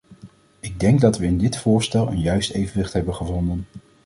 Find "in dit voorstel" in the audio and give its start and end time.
1.25-2.07